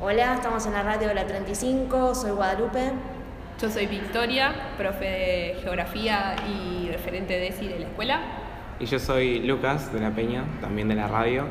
[0.00, 2.92] Hola, estamos en la radio de la 35, soy Guadalupe.
[3.60, 8.20] Yo soy Victoria, profe de Geografía y referente de ESI de la escuela.
[8.78, 11.46] Y yo soy Lucas de la Peña, también de la radio.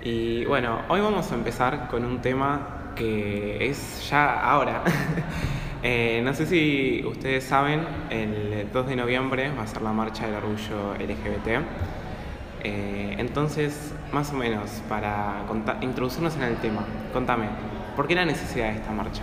[0.00, 4.82] Y bueno, hoy vamos a empezar con un tema que es ya ahora.
[5.80, 10.26] Eh, no sé si ustedes saben, el 2 de noviembre va a ser la marcha
[10.26, 11.62] del orgullo LGBT.
[12.64, 15.44] Eh, entonces, más o menos, para
[15.80, 17.46] introducirnos en el tema, contame,
[17.98, 19.22] ¿por qué la necesidad de esta marcha?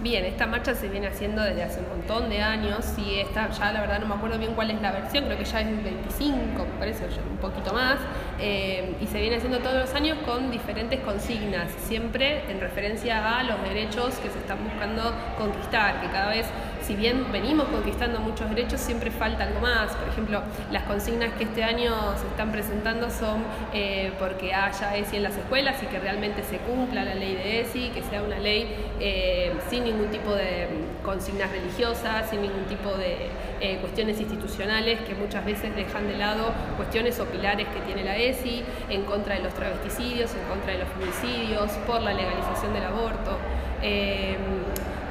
[0.00, 3.72] Bien, esta marcha se viene haciendo desde hace un montón de años y esta, ya
[3.72, 5.76] la verdad no me acuerdo bien cuál es la versión, creo que ya es el
[5.76, 7.96] 25, me parece, un poquito más,
[8.40, 13.42] eh, y se viene haciendo todos los años con diferentes consignas, siempre en referencia a
[13.42, 16.46] los derechos que se están buscando conquistar, que cada vez
[16.86, 19.94] si bien venimos conquistando muchos derechos, siempre falta algo más.
[19.96, 25.16] Por ejemplo, las consignas que este año se están presentando son eh, porque haya ESI
[25.16, 28.38] en las escuelas y que realmente se cumpla la ley de ESI, que sea una
[28.38, 28.68] ley
[29.00, 30.68] eh, sin ningún tipo de
[31.04, 36.52] consignas religiosas, sin ningún tipo de eh, cuestiones institucionales que muchas veces dejan de lado
[36.76, 40.78] cuestiones o pilares que tiene la ESI, en contra de los travesticidios, en contra de
[40.78, 43.38] los feminicidios, por la legalización del aborto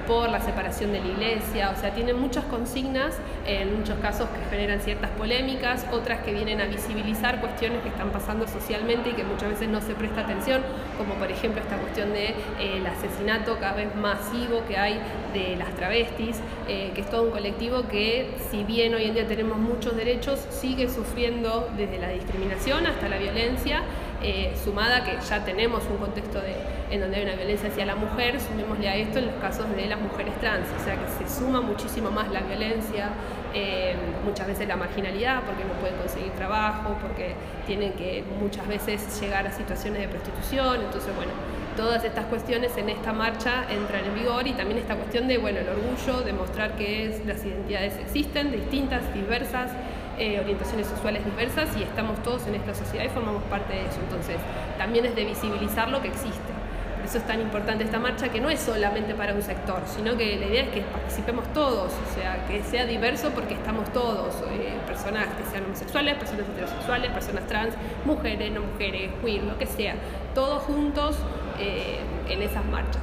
[0.08, 4.56] por la separación de la iglesia, o sea, tienen muchas consignas, en muchos casos que
[4.56, 9.24] generan ciertas polémicas, otras que vienen a visibilizar cuestiones que están pasando socialmente y que
[9.24, 10.62] muchas veces no se presta atención,
[10.98, 15.00] como por ejemplo esta cuestión del de, eh, asesinato cada vez masivo que hay
[15.34, 19.28] de las travestis, eh, que es todo un colectivo que si bien hoy en día
[19.28, 23.84] tenemos muchos derechos, sigue sufriendo desde la discriminación hasta la violencia
[24.28, 26.56] eh, sumada que ya tenemos un contexto de,
[26.90, 29.86] en donde hay una violencia hacia la mujer, sumémosle a esto en los casos de
[29.86, 33.10] las mujeres trans, o sea que se suma muchísimo más la violencia,
[33.54, 33.96] eh,
[34.26, 37.36] muchas veces la marginalidad, porque no pueden conseguir trabajo, porque
[37.68, 41.32] tienen que muchas veces llegar a situaciones de prostitución, entonces bueno,
[41.78, 45.60] todas estas cuestiones en esta marcha entran en vigor y también esta cuestión de, bueno,
[45.60, 49.70] el orgullo, demostrar que las identidades existen, distintas, diversas,
[50.18, 54.00] eh, orientaciones sexuales diversas y estamos todos en esta sociedad y formamos parte de eso.
[54.02, 54.38] Entonces,
[54.78, 56.54] también es de visibilizar lo que existe.
[56.96, 60.18] Por eso es tan importante esta marcha que no es solamente para un sector, sino
[60.18, 64.34] que la idea es que participemos todos, o sea, que sea diverso porque estamos todos,
[64.52, 67.76] eh, personas que sean homosexuales, personas heterosexuales, personas trans,
[68.06, 69.96] mujeres, no mujeres, queer, lo que sea,
[70.34, 71.16] todos juntos
[71.60, 73.02] eh, en esas marchas.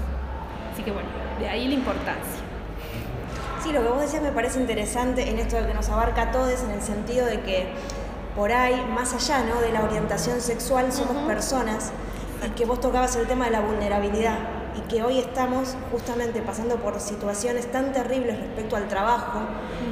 [0.73, 1.09] Así que bueno,
[1.39, 2.42] de ahí la importancia.
[3.63, 6.31] Sí, lo que vos decías me parece interesante en esto de que nos abarca a
[6.33, 7.69] todos, en el sentido de que
[8.35, 9.61] por ahí, más allá ¿no?
[9.61, 11.93] de la orientación sexual, somos personas
[12.45, 14.37] y que vos tocabas el tema de la vulnerabilidad
[14.77, 19.39] y que hoy estamos justamente pasando por situaciones tan terribles respecto al trabajo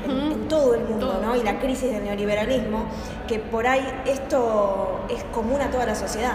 [0.04, 1.36] en, todo el mundo, ¿no?
[1.36, 2.86] Y la crisis del neoliberalismo,
[3.28, 6.34] que por ahí esto es común a toda la sociedad.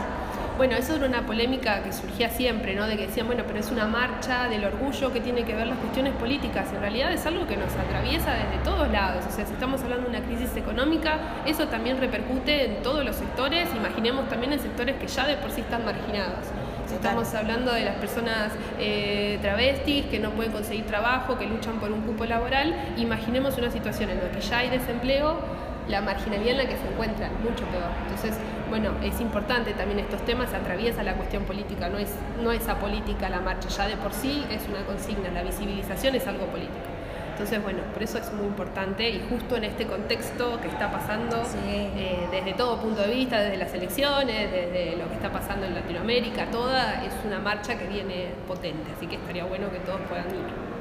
[0.58, 2.88] Bueno, eso era una polémica que surgía siempre, ¿no?
[2.88, 5.78] De que decían, bueno, pero es una marcha del orgullo que tiene que ver las
[5.80, 6.72] cuestiones políticas.
[6.72, 9.26] En realidad es algo que nos atraviesa desde todos lados.
[9.28, 13.18] O sea, si estamos hablando de una crisis económica, eso también repercute en todos los
[13.18, 13.68] sectores.
[13.76, 16.46] Imaginemos también en sectores que ya de por sí están marginados.
[16.88, 21.80] Si estamos hablando de las personas eh, travestis que no pueden conseguir trabajo, que luchan
[21.82, 25.38] por un cupo laboral, imaginemos una situación en la que ya hay desempleo,
[25.88, 27.92] la marginalidad en la que se encuentran, mucho peor.
[28.04, 28.38] Entonces,
[28.70, 32.10] bueno, es importante también estos temas, se atraviesa la cuestión política, no es,
[32.42, 36.28] no es apolítica la marcha, ya de por sí es una consigna, la visibilización es
[36.28, 36.96] algo político.
[37.32, 41.44] Entonces, bueno, por eso es muy importante y justo en este contexto que está pasando,
[41.68, 45.76] eh, desde todo punto de vista, desde las elecciones, desde lo que está pasando en
[45.76, 50.28] Latinoamérica, toda, es una marcha que viene potente, así que estaría bueno que todos puedan
[50.28, 50.75] ir.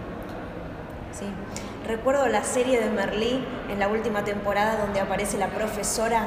[1.19, 1.27] Sí.
[1.87, 6.27] Recuerdo la serie de Merlí en la última temporada donde aparece la profesora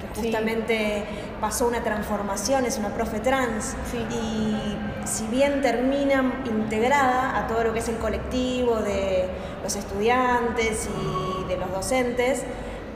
[0.00, 1.04] que justamente
[1.40, 3.76] pasó una transformación, es una profe trans
[4.10, 4.76] y
[5.06, 9.28] si bien termina integrada a todo lo que es el colectivo de
[9.62, 12.42] los estudiantes y de los docentes,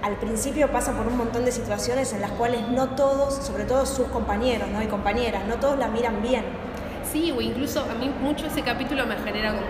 [0.02, 3.86] al principio pasa por un montón de situaciones en las cuales no todos, sobre todo
[3.86, 4.82] sus compañeros ¿no?
[4.82, 6.44] y compañeras, no todos la miran bien.
[7.14, 9.62] Sí, o incluso a mí mucho ese capítulo me genera como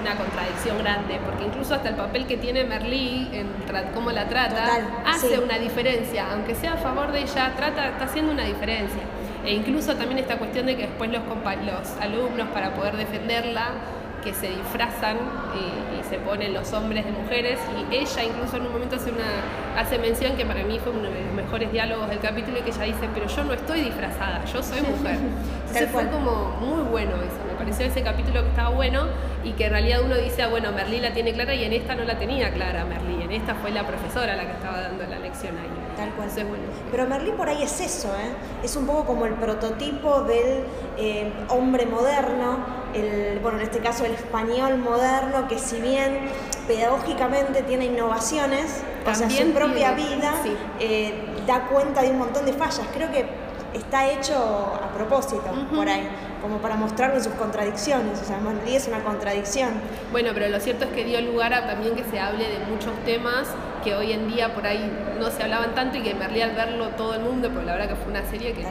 [0.00, 3.48] una contradicción grande, porque incluso hasta el papel que tiene Merlí en
[3.92, 8.32] cómo la trata hace una diferencia, aunque sea a favor de ella, trata, está haciendo
[8.32, 9.02] una diferencia.
[9.44, 13.72] E incluso también esta cuestión de que después los, los alumnos para poder defenderla
[14.22, 15.16] que se disfrazan
[15.54, 17.58] y, se ponen los hombres de mujeres.
[17.90, 21.08] Y ella incluso en un momento hace una hace mención que para mí fue uno
[21.08, 24.44] de los mejores diálogos del capítulo y que ella dice pero yo no estoy disfrazada
[24.44, 25.16] yo soy mujer
[25.60, 29.06] entonces fue como muy bueno eso pareció ese capítulo que estaba bueno
[29.44, 31.94] y que en realidad uno dice, ah, bueno, Merlí la tiene clara y en esta
[31.94, 35.20] no la tenía clara Merlí, en esta fue la profesora la que estaba dando la
[35.20, 35.68] lección ahí.
[35.96, 36.28] Tal cual.
[36.48, 36.64] bueno.
[36.90, 38.64] Pero Merlí por ahí es eso, ¿eh?
[38.64, 40.64] es un poco como el prototipo del
[40.98, 42.58] eh, hombre moderno,
[42.94, 46.18] el, bueno, en este caso el español moderno, que si bien
[46.66, 50.34] pedagógicamente tiene innovaciones, o sea, su propia vida
[50.80, 51.14] eh,
[51.46, 52.86] da cuenta de un montón de fallas.
[52.92, 53.24] Creo que
[53.72, 55.42] está hecho a propósito
[55.74, 56.08] por ahí,
[56.42, 58.20] como para mostrarle sus contradicciones.
[58.20, 59.70] O sea, Manlí es una contradicción.
[60.10, 62.92] Bueno, pero lo cierto es que dio lugar a también que se hable de muchos
[63.04, 63.48] temas
[63.82, 66.88] que hoy en día por ahí no se hablaban tanto y que Merlí al verlo
[66.90, 68.64] todo el mundo, porque la verdad que fue una serie que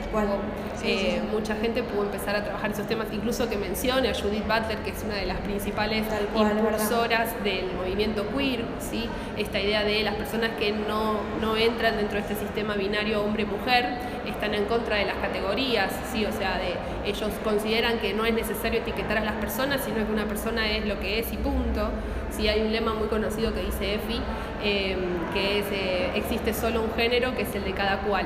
[0.84, 4.78] eh, mucha gente pudo empezar a trabajar esos temas, incluso que mencione a Judith Butler,
[4.80, 9.10] que es una de las principales impulsoras del movimiento queer, ¿sí?
[9.38, 13.98] esta idea de las personas que no, no entran dentro de este sistema binario hombre-mujer,
[14.26, 16.26] están en contra de las categorías, ¿sí?
[16.26, 20.12] o sea, de, ellos consideran que no es necesario etiquetar a las personas, sino que
[20.12, 21.90] una persona es lo que es y punto.
[22.30, 24.22] Sí, hay un lema muy conocido que dice Efi,
[24.64, 24.96] eh,
[25.34, 28.26] que es, eh, existe solo un género que es el de cada cual.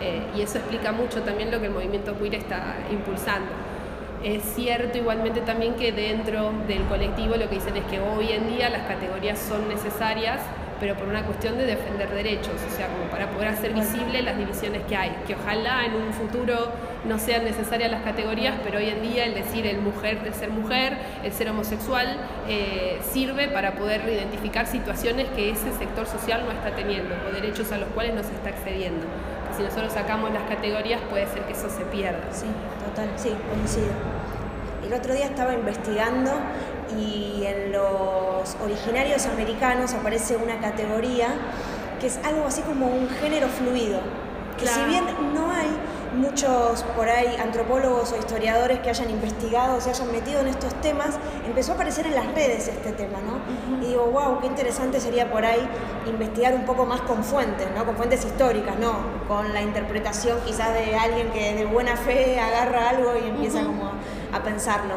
[0.00, 3.50] Eh, y eso explica mucho también lo que el movimiento queer está impulsando.
[4.24, 8.48] Es cierto igualmente también que dentro del colectivo lo que dicen es que hoy en
[8.48, 10.40] día las categorías son necesarias
[10.82, 14.36] pero por una cuestión de defender derechos, o sea, como para poder hacer visible las
[14.36, 16.72] divisiones que hay, que ojalá en un futuro
[17.04, 20.50] no sean necesarias las categorías, pero hoy en día el decir el mujer, el ser
[20.50, 22.16] mujer, el ser homosexual,
[22.48, 27.70] eh, sirve para poder identificar situaciones que ese sector social no está teniendo o derechos
[27.70, 29.06] a los cuales no se está accediendo.
[29.56, 32.24] si nosotros sacamos las categorías puede ser que eso se pierda.
[32.32, 32.46] Sí,
[32.84, 34.21] total, sí, coincido.
[34.84, 36.32] El otro día estaba investigando
[36.98, 41.28] y en los originarios americanos aparece una categoría
[42.00, 44.00] que es algo así como un género fluido,
[44.58, 45.70] que si bien no hay
[46.16, 51.16] muchos por ahí antropólogos o historiadores que hayan investigado, se hayan metido en estos temas,
[51.46, 53.40] empezó a aparecer en las redes este tema, ¿no?
[53.80, 55.66] Y digo, wow, qué interesante sería por ahí
[56.06, 57.84] investigar un poco más con fuentes, ¿no?
[57.84, 58.92] Con fuentes históricas, ¿no?
[59.28, 63.92] Con la interpretación quizás de alguien que de buena fe agarra algo y empieza como
[64.32, 64.94] a pensarlo.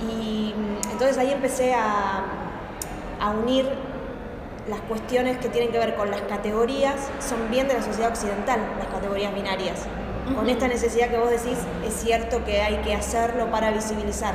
[0.00, 2.24] Y mm, entonces ahí empecé a,
[3.42, 3.68] unir
[4.68, 8.60] las cuestiones que tienen que ver con las categorías, son bien de la sociedad occidental,
[8.78, 9.86] las categorías binarias.
[10.34, 14.34] Con esta necesidad que vos decís, es cierto que hay que hacerlo para visibilizar.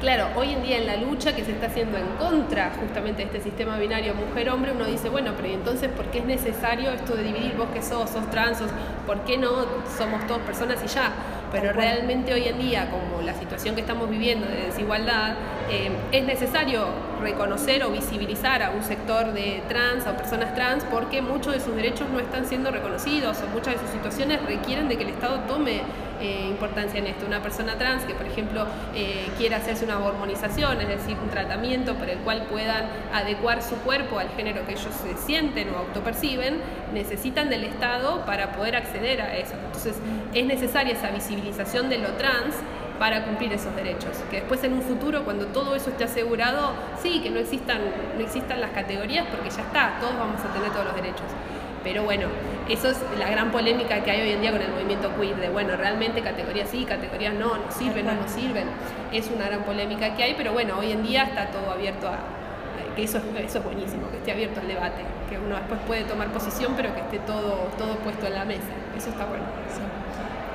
[0.00, 3.24] Claro, hoy en día en la lucha que se está haciendo en contra justamente de
[3.26, 7.22] este sistema binario mujer-hombre, uno dice, bueno, pero entonces por qué es necesario esto de
[7.22, 8.60] dividir vos que sos, sos trans,
[9.06, 9.50] por qué no
[9.98, 11.12] somos todos personas y ya?
[11.50, 15.34] Pero realmente hoy en día, como la situación que estamos viviendo de desigualdad,
[15.70, 16.86] eh, es necesario
[17.20, 21.74] reconocer o visibilizar a un sector de trans o personas trans porque muchos de sus
[21.74, 25.40] derechos no están siendo reconocidos o muchas de sus situaciones requieren de que el Estado
[25.40, 25.82] tome
[26.20, 27.26] eh, importancia en esto.
[27.26, 31.94] Una persona trans que, por ejemplo, eh, quiera hacerse una hormonización, es decir, un tratamiento
[31.94, 36.60] por el cual puedan adecuar su cuerpo al género que ellos se sienten o autoperciben,
[36.92, 39.54] necesitan del Estado para poder acceder a eso.
[39.54, 39.96] Entonces,
[40.34, 42.54] es necesaria esa visibilización de lo trans
[43.00, 44.10] para cumplir esos derechos.
[44.30, 47.80] Que después en un futuro, cuando todo eso esté asegurado, sí, que no existan,
[48.16, 51.26] no existan las categorías porque ya está, todos vamos a tener todos los derechos.
[51.82, 52.26] Pero bueno,
[52.68, 55.48] eso es la gran polémica que hay hoy en día con el movimiento queer, de
[55.48, 58.64] bueno, realmente categorías sí, categorías no, no sirven, no nos sirven.
[59.12, 62.18] Es una gran polémica que hay, pero bueno, hoy en día está todo abierto a,
[62.94, 66.28] que eso, eso es buenísimo, que esté abierto al debate, que uno después puede tomar
[66.28, 68.72] posición, pero que esté todo, todo puesto en la mesa.
[68.96, 69.44] Eso está bueno.
[69.74, 69.80] Sí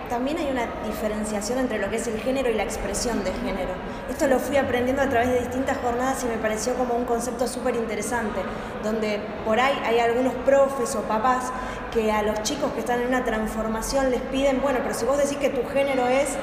[0.09, 3.73] también hay una diferenciación entre lo que es el género y la expresión de género.
[4.09, 7.47] Esto lo fui aprendiendo a través de distintas jornadas y me pareció como un concepto
[7.47, 8.41] súper interesante,
[8.83, 11.51] donde por ahí hay algunos profes o papás
[11.93, 15.17] que a los chicos que están en una transformación les piden, bueno, pero si vos
[15.17, 16.35] decís que tu género es,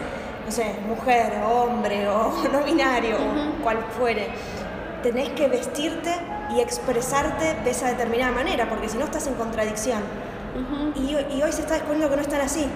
[0.46, 4.28] no sé, mujer, o hombre, o no binario, o cual fuere,
[5.02, 6.14] tenés que vestirte
[6.50, 10.02] y expresarte de esa determinada manera, porque si no estás en contradicción.
[10.96, 12.68] y, y hoy se está descubriendo que no están así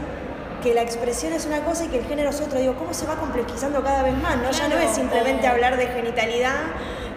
[0.62, 2.58] que la expresión es una cosa y que el género es otro.
[2.58, 4.36] Digo, ¿cómo se va complejizando cada vez más?
[4.36, 4.50] ¿no?
[4.50, 6.56] ya no es simplemente hablar de genitalidad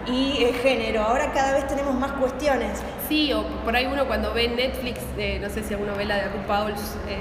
[0.06, 2.78] y eh, género, ahora cada vez tenemos más cuestiones.
[3.08, 6.16] Sí, o por ahí uno cuando ve Netflix, eh, no sé si alguno ve la
[6.16, 7.18] de RuPaul's, eh,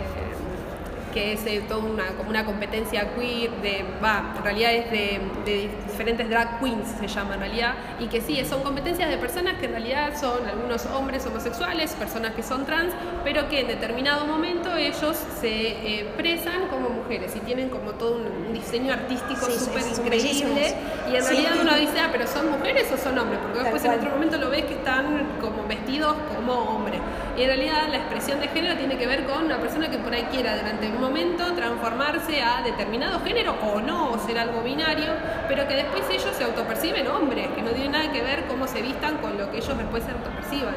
[1.14, 5.70] que es eh, toda una, como una competencia queer, de, va, en realidad es de,
[5.88, 9.66] diferentes drag queens, se llama en realidad, y que sí, son competencias de personas que
[9.66, 14.76] en realidad son algunos hombres homosexuales, personas que son trans, pero que en determinado momento
[14.76, 20.76] ellos se expresan como mujeres y tienen como todo un, diseño artístico súper increíble,
[21.10, 23.92] y en realidad uno dice, ah, pero son mujeres o son hombres, porque después en
[23.92, 27.00] otro momento lo ves que están como vestidos como hombre.
[27.38, 30.14] Y en realidad la expresión de género tiene que ver con una persona que por
[30.14, 35.14] ahí quiera durante un momento transformarse a determinado género o no, o ser algo binario,
[35.48, 38.82] pero que después ellos se autoperciben hombres, que no tiene nada que ver cómo se
[38.82, 40.76] vistan con lo que ellos después se autoperciban.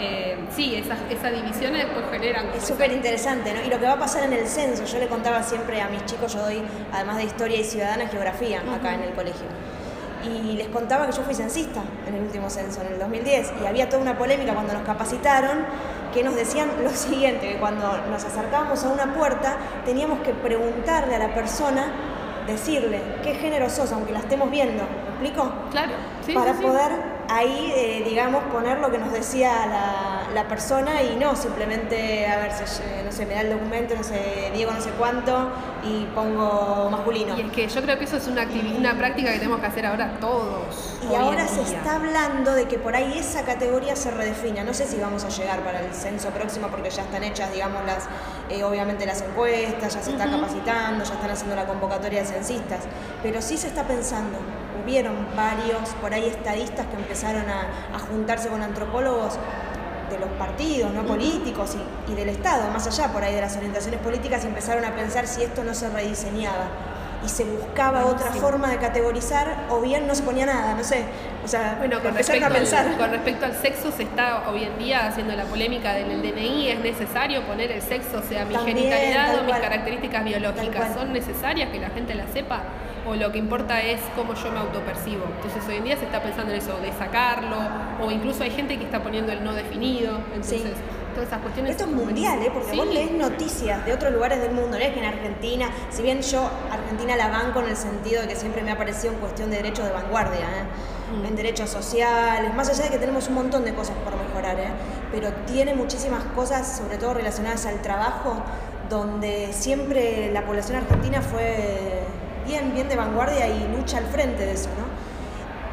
[0.00, 2.46] Eh, sí, esas, esas divisiones después generan...
[2.56, 3.62] Es súper interesante, ¿no?
[3.66, 6.04] Y lo que va a pasar en el censo, yo le contaba siempre a mis
[6.06, 9.46] chicos, yo doy, además de historia y ciudadana, geografía acá en el colegio
[10.24, 13.66] y les contaba que yo fui censista en el último censo, en el 2010, y
[13.66, 15.64] había toda una polémica cuando nos capacitaron
[16.12, 21.14] que nos decían lo siguiente, que cuando nos acercábamos a una puerta teníamos que preguntarle
[21.14, 21.92] a la persona,
[22.46, 25.52] decirle qué género sos, aunque la estemos viendo, ¿me explico?
[25.70, 25.92] Claro,
[26.24, 26.92] sí, Para poder
[27.28, 32.38] ahí, eh, digamos, poner lo que nos decía la, la, persona y no simplemente, a
[32.38, 35.50] ver, si, no sé, me da el documento, no sé, Diego no sé cuánto
[35.84, 37.36] y pongo masculino.
[37.36, 39.86] Y es que yo creo que eso es una, una práctica que tenemos que hacer
[39.86, 40.96] ahora todos.
[41.10, 44.64] Y ahora se está hablando de que por ahí esa categoría se redefina.
[44.64, 47.84] No sé si vamos a llegar para el censo próximo porque ya están hechas, digamos,
[47.84, 48.08] las,
[48.48, 52.80] eh, obviamente las encuestas, ya se está capacitando, ya están haciendo la convocatoria de censistas,
[53.22, 54.38] pero sí se está pensando
[54.88, 59.38] hubieron varios por ahí estadistas que empezaron a, juntarse con antropólogos
[60.10, 61.76] de los partidos, no políticos
[62.08, 65.42] y, del Estado, más allá por ahí de las orientaciones políticas, empezaron a pensar si
[65.42, 66.68] esto no se rediseñaba.
[67.24, 71.02] Y se buscaba otra forma de categorizar o bien no se ponía nada, no sé.
[71.44, 72.86] O sea, bueno, con respecto, a pensar.
[72.86, 76.68] Al, con respecto al sexo se está hoy en día haciendo la polémica del DNI,
[76.70, 81.70] es necesario poner el sexo, o sea, mi genitalidad o mis características biológicas, son necesarias
[81.70, 82.62] que la gente las sepa
[83.08, 85.24] o lo que importa es cómo yo me autopercibo.
[85.36, 87.56] Entonces hoy en día se está pensando en eso, de sacarlo,
[88.02, 90.18] o incluso hay gente que está poniendo el no definido.
[90.34, 90.62] Entonces,
[91.14, 91.72] todas esas cuestiones.
[91.72, 92.50] Esto es mundial, ¿eh?
[92.52, 96.02] porque vos lees noticias de otros lugares del mundo, no es que en Argentina, si
[96.02, 99.20] bien yo Argentina la banco en el sentido de que siempre me ha parecido en
[99.20, 101.18] cuestión de derechos de vanguardia, ¿eh?
[101.20, 101.26] mm.
[101.26, 104.70] en derechos sociales, más allá de que tenemos un montón de cosas por mejorar, ¿eh?
[105.10, 108.36] pero tiene muchísimas cosas, sobre todo relacionadas al trabajo,
[108.88, 112.04] donde siempre la población argentina fue
[112.48, 114.86] bien, bien de vanguardia y lucha al frente de eso, ¿no?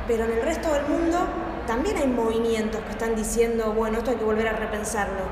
[0.08, 1.17] Pero en el resto del mundo
[1.65, 5.24] también hay movimientos que están diciendo, bueno, esto hay que volver a repensarlo.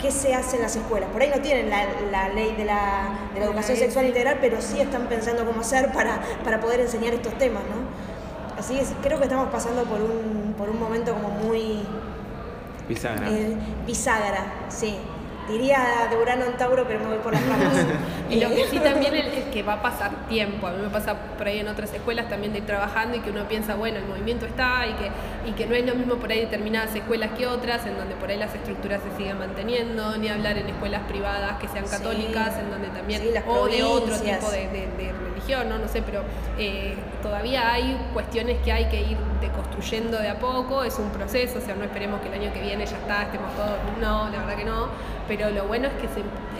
[0.00, 1.08] ¿Qué se hace en las escuelas?
[1.10, 5.44] Por ahí no tienen la, ley de la, educación sexual integral, pero sí están pensando
[5.46, 8.58] cómo hacer para, para poder enseñar estos temas, ¿no?
[8.58, 11.82] Así que creo que estamos pasando por un, por un momento como muy...
[12.88, 13.30] Bisagra.
[13.30, 14.98] Eh, bisagra, sí
[15.48, 17.74] diría de Urano en Tauro, pero me voy por las ramas.
[18.30, 20.66] y lo que sí también es que va a pasar tiempo.
[20.66, 23.30] A mí me pasa por ahí en otras escuelas también de ir trabajando y que
[23.30, 25.10] uno piensa, bueno, el movimiento está y que,
[25.48, 28.30] y que no es lo mismo por ahí determinadas escuelas que otras, en donde por
[28.30, 32.70] ahí las estructuras se siguen manteniendo, ni hablar en escuelas privadas que sean católicas, en
[32.70, 35.78] donde también, o de otro tipo de, religión, ¿no?
[35.78, 36.22] No sé, pero
[36.58, 41.58] eh, todavía hay cuestiones que hay que ir deconstruyendo de a poco, es un proceso,
[41.58, 44.38] o sea, no esperemos que el año que viene ya está, estemos todos, no, la
[44.38, 44.88] verdad que no
[45.28, 46.06] pero lo bueno es que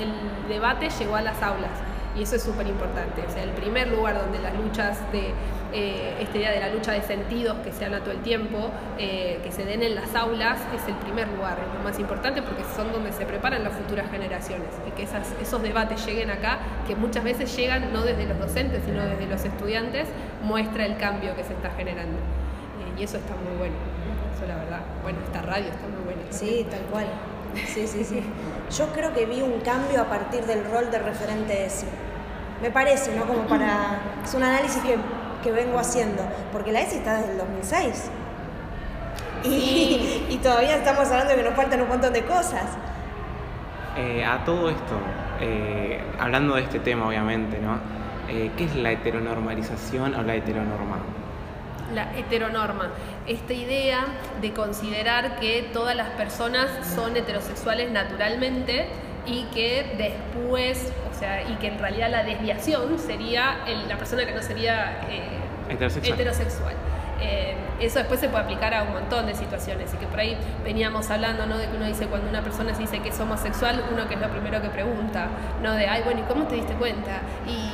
[0.03, 1.71] el debate llegó a las aulas
[2.19, 3.23] y eso es súper importante.
[3.27, 5.35] O sea, el primer lugar donde las luchas de
[5.73, 9.53] eh, esta de la lucha de sentidos que se habla todo el tiempo, eh, que
[9.53, 12.93] se den en las aulas, es el primer lugar, es lo más importante porque son
[12.93, 15.07] donde se preparan las futuras generaciones y que
[15.43, 19.45] esos debates lleguen acá, que muchas veces llegan no desde los docentes, sino desde los
[19.45, 20.09] estudiantes,
[20.43, 22.17] muestra el cambio que se está generando.
[22.17, 23.75] Eh, y eso está muy bueno,
[24.35, 24.81] eso la verdad.
[25.03, 26.23] Bueno, esta radio está muy buena.
[26.31, 27.07] Sí, tal cual.
[27.67, 28.23] Sí, sí, sí.
[28.77, 31.87] Yo creo que vi un cambio a partir del rol de referente ESI.
[32.63, 33.27] Me parece, ¿no?
[33.27, 34.01] Como para...
[34.25, 38.11] Es un análisis que, vengo haciendo, porque la ESI está desde el 2006.
[39.45, 42.65] Y, todavía estamos hablando de que nos faltan un montón de cosas.
[43.97, 44.99] Eh, a todo esto,
[45.41, 47.79] eh, hablando de este tema obviamente, ¿no?
[48.29, 50.99] Eh, ¿Qué es la heteronormalización o la heteronorma?
[51.95, 52.91] La heteronorma,
[53.27, 54.05] esta idea
[54.41, 58.87] de considerar que todas las personas son heterosexuales naturalmente
[59.27, 64.33] y que después, o sea, y que en realidad la desviación sería la persona que
[64.33, 65.23] no sería eh,
[65.69, 66.75] heterosexual.
[67.21, 70.37] Eh, eso después se puede aplicar a un montón de situaciones y que por ahí
[70.65, 71.59] veníamos hablando, ¿no?
[71.59, 74.21] De que uno dice cuando una persona se dice que es homosexual, uno que es
[74.21, 75.29] lo primero que pregunta,
[75.63, 75.75] ¿no?
[75.75, 77.21] De, ay, bueno, ¿y cómo te diste cuenta?
[77.47, 77.71] ¿Y,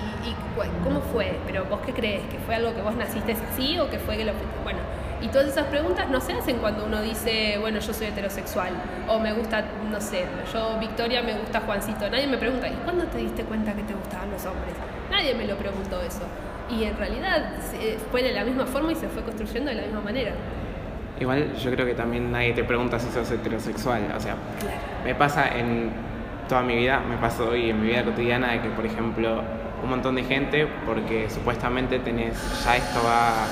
[0.84, 1.38] cómo fue?
[1.46, 2.22] Pero vos qué crees?
[2.30, 4.32] ¿Que fue algo que vos naciste así o que fue que lo...
[4.62, 4.78] Bueno,
[5.20, 8.72] y todas esas preguntas no se hacen cuando uno dice, bueno, yo soy heterosexual,
[9.08, 12.10] o me gusta, no sé, yo, Victoria, me gusta Juancito.
[12.10, 14.74] Nadie me pregunta, ¿y cuándo te diste cuenta que te gustaban los hombres?
[15.10, 16.22] Nadie me lo preguntó eso
[16.70, 17.50] y en realidad
[18.10, 20.32] fue de la misma forma y se fue construyendo de la misma manera.
[21.20, 24.36] Igual yo creo que también nadie te pregunta si sos heterosexual, o sea,
[25.04, 25.90] me pasa en
[26.48, 29.42] toda mi vida, me pasó hoy en mi vida cotidiana de que, por ejemplo,
[29.82, 33.44] un montón de gente, porque supuestamente tenés, ya esto va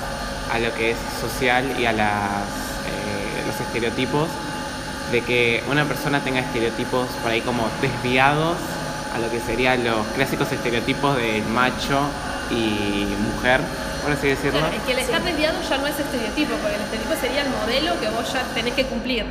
[0.53, 2.43] a lo que es social y a las,
[2.87, 4.27] eh, los estereotipos,
[5.11, 8.57] de que una persona tenga estereotipos por ahí como desviados
[9.13, 11.99] a lo que serían los clásicos estereotipos del macho
[12.51, 13.61] y mujer,
[14.03, 14.59] por así decirlo.
[14.59, 17.49] Claro, es que el estar desviado ya no es estereotipo, porque el estereotipo sería el
[17.49, 19.25] modelo que vos ya tenés que cumplir.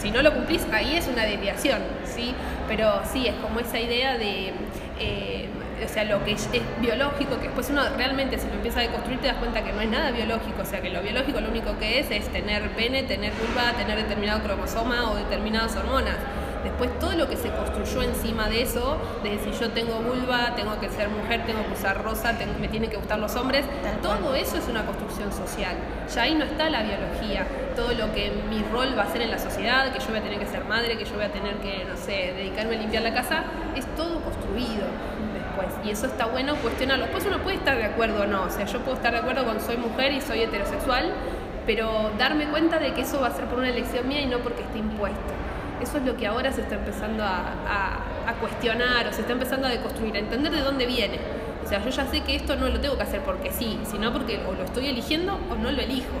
[0.00, 2.34] Si no lo cumplís, ahí es una desviación, ¿sí?
[2.68, 4.52] Pero sí, es como esa idea de...
[5.00, 5.48] eh,
[5.84, 8.82] o sea, lo que es, es biológico, que después uno realmente si lo empieza a
[8.82, 11.48] deconstruir te das cuenta que no es nada biológico, o sea, que lo biológico lo
[11.48, 16.16] único que es es tener pene, tener vulva, tener determinado cromosoma o determinadas hormonas.
[16.64, 20.80] Después todo lo que se construyó encima de eso, de si yo tengo vulva, tengo
[20.80, 23.64] que ser mujer, tengo que usar rosa, tengo- me tienen que gustar los hombres,
[24.02, 25.76] todo eso es una construcción social.
[26.12, 29.30] Ya ahí no está la biología, todo lo que mi rol va a ser en
[29.30, 31.54] la sociedad, que yo voy a tener que ser madre, que yo voy a tener
[31.56, 33.44] que, no sé, dedicarme a limpiar la casa,
[33.76, 34.86] es todo construido
[35.34, 35.68] después.
[35.84, 37.04] Y eso está bueno cuestionarlo.
[37.04, 39.44] Después uno puede estar de acuerdo o no, o sea, yo puedo estar de acuerdo
[39.44, 41.12] con soy mujer y soy heterosexual,
[41.66, 44.38] pero darme cuenta de que eso va a ser por una elección mía y no
[44.38, 45.33] porque esté impuesto.
[45.84, 47.38] Eso es lo que ahora se está empezando a,
[47.68, 51.18] a- a cuestionar o se está empezando a deconstruir, a entender de dónde viene.
[51.64, 54.12] O sea, yo ya sé que esto no lo tengo que hacer porque sí, sino
[54.12, 56.16] porque o lo estoy eligiendo o no lo elijo.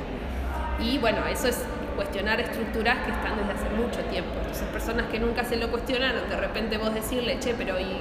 [0.78, 1.62] Y bueno, eso es
[1.96, 4.30] cuestionar estructuras que están desde hace mucho tiempo.
[4.38, 7.96] Entonces, personas que nunca se lo cuestionaron, de repente vos decirle, che, pero ¿y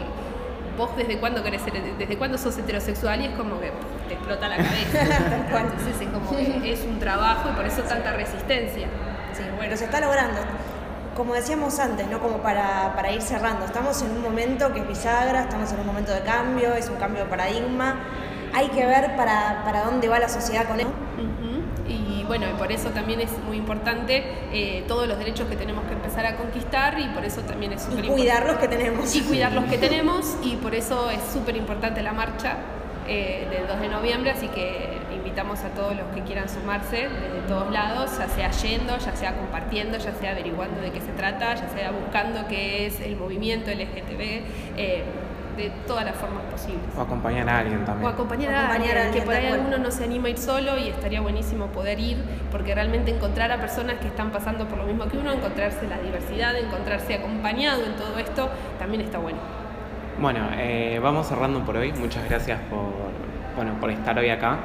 [0.77, 3.21] vos desde cuándo querés ser, desde cuándo sos heterosexual?
[3.21, 3.71] Y es como que
[4.07, 5.01] te explota la cabeza.
[5.61, 8.87] Entonces es como que es un trabajo y por eso tanta resistencia.
[9.33, 10.39] Sí, bueno, se está logrando.
[11.15, 12.19] Como decíamos antes, ¿no?
[12.19, 15.85] Como para, para ir cerrando, estamos en un momento que es bisagra, estamos en un
[15.85, 17.99] momento de cambio, es un cambio de paradigma.
[18.53, 20.79] Hay que ver para, para dónde va la sociedad con.
[20.79, 20.83] Ujú.
[21.87, 25.83] Y bueno, y por eso también es muy importante eh, todos los derechos que tenemos
[25.85, 29.15] que empezar a conquistar y por eso también es súper cuidar los que tenemos.
[29.15, 32.57] y cuidar los que tenemos y por eso es súper importante la marcha
[33.07, 34.92] eh, del 2 de noviembre, así que
[35.23, 39.33] invitamos a todos los que quieran sumarse desde todos lados, ya sea yendo, ya sea
[39.35, 43.71] compartiendo, ya sea averiguando de qué se trata, ya sea buscando qué es el movimiento
[43.71, 44.43] LGTB,
[44.77, 45.03] eh,
[45.55, 46.81] de todas las formas posibles.
[46.97, 48.11] O acompañar a alguien O también.
[48.11, 50.31] acompañar, O a, acompañar a alguien, que alguien, por ahí alguno no se anima a
[50.31, 52.17] ir solo y estaría buenísimo poder ir,
[52.51, 55.99] porque realmente encontrar a personas que están pasando por lo mismo que uno, encontrarse la
[55.99, 59.37] diversidad, encontrarse acompañado en todo esto, también está bueno.
[60.19, 61.93] Bueno, eh, vamos cerrando por hoy.
[61.93, 62.91] Muchas gracias por,
[63.55, 64.57] bueno, por estar hoy acá.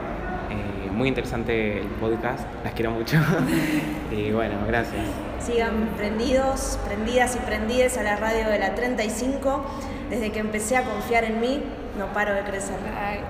[0.98, 2.44] Muy interesante el podcast.
[2.64, 3.18] Las quiero mucho.
[4.10, 5.06] y bueno, gracias.
[5.38, 9.64] Sigan prendidos, prendidas y prendides a la radio de la 35.
[10.10, 11.62] Desde que empecé a confiar en mí,
[11.96, 12.78] no paro de crecer.
[13.00, 13.20] Ay.